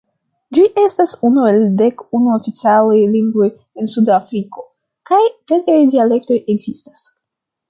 [0.57, 3.51] Ĝi estas unu el dek unu oficialaj lingvoj
[3.83, 4.65] en Sud-Afriko,
[5.11, 5.21] kaj
[5.53, 7.07] kelkaj dialektoj ekzistas.